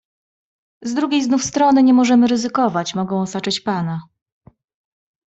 [0.81, 4.01] "Z drugiej znów strony nie możemy ryzykować- mogą osaczyć pana."